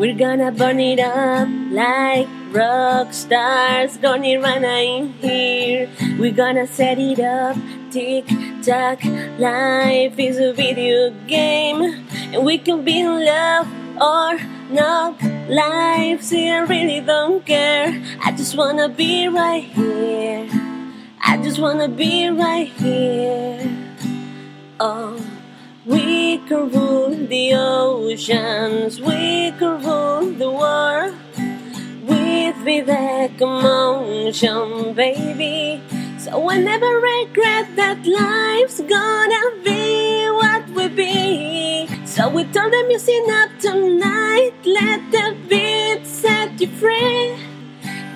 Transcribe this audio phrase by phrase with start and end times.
[0.00, 3.98] We're gonna burn it up like rock stars.
[3.98, 5.90] Gonna run in here.
[6.18, 7.58] We're gonna set it up.
[7.90, 8.24] Tick
[8.62, 9.04] tock.
[9.38, 11.82] Life is a video game,
[12.32, 13.68] and we can be in love
[14.00, 14.40] or
[14.72, 15.20] not.
[15.50, 17.92] Life, see, I really don't care.
[18.24, 20.48] I just wanna be right here.
[21.20, 23.68] I just wanna be right here.
[24.80, 25.20] Oh.
[25.86, 29.79] We can rule the oceans, we can
[32.70, 35.82] with Vivek emotion, baby.
[36.18, 41.88] So I never regret that life's gonna be what we be.
[42.06, 47.36] So we turn the music up tonight, let the beat set you free.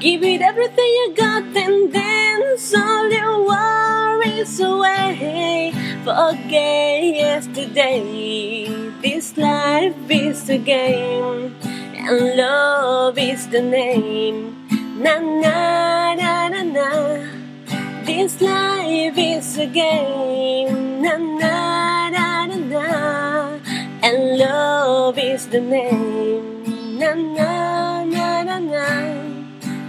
[0.00, 5.72] Give it everything you got and dance all your worries away.
[6.04, 8.66] Forget yesterday.
[9.00, 11.54] This life is a game,
[12.04, 14.56] and love is the name.
[14.98, 16.88] Na na na na na.
[18.04, 21.02] This life is a game.
[21.02, 22.86] Na na na na na.
[24.02, 26.98] And love is the name.
[26.98, 28.86] Na na na na na.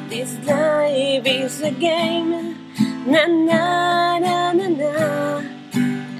[0.09, 2.55] This life is a game.
[3.05, 4.93] Na na na na na.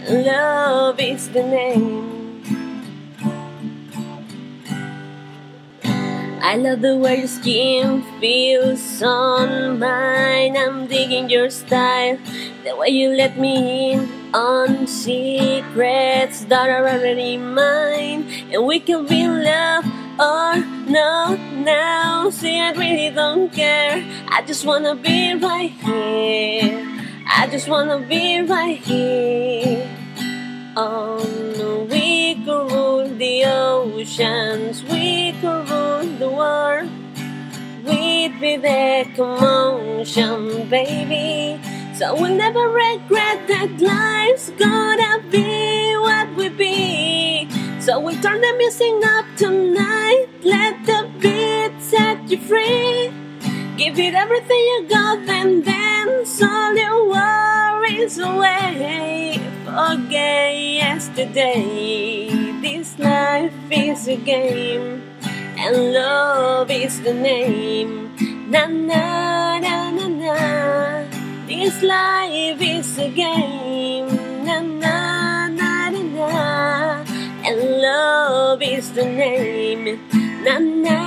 [0.10, 2.13] Love is the name.
[6.44, 10.58] I love the way your skin feels on mine.
[10.58, 12.18] I'm digging your style,
[12.66, 18.28] the way you let me in on secrets that are already mine.
[18.52, 19.86] And we can be in love
[20.20, 20.60] or
[20.92, 22.30] no now.
[22.30, 24.04] See, I really don't care.
[24.28, 26.76] I just wanna be right here.
[27.26, 29.90] I just wanna be right here.
[30.76, 31.24] Oh
[31.58, 34.63] no, we can rule the oceans,
[38.24, 41.60] with Vivek commotion, baby.
[41.94, 47.50] So we'll never regret that life's gonna be what we be.
[47.82, 53.12] So we turn the music up tonight, let the beat set you free.
[53.76, 59.40] Give it everything you got and dance all your worries away.
[59.66, 62.30] Forget yesterday.
[62.62, 65.04] This life is a game,
[65.58, 68.03] and love is the name.
[68.54, 70.38] Na na na na na.
[71.50, 74.06] This life is a game.
[74.46, 76.30] Na na na na na.
[77.50, 79.98] And love is the name.
[80.46, 81.00] Na na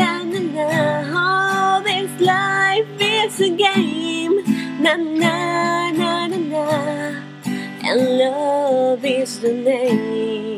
[0.00, 0.68] na na na.
[1.12, 4.40] Oh, this life is a game.
[4.80, 6.64] Na na na na na.
[7.84, 10.57] And love is the name.